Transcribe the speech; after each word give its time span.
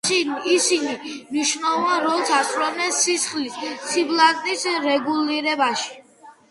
ისინი 0.53 0.93
მნიშვნელოვან 1.33 2.01
როლს 2.07 2.31
ასრულებენ 2.39 2.97
სისხლის 3.03 3.61
სიბლანტის 3.93 4.69
რეგულირებაში. 4.91 5.97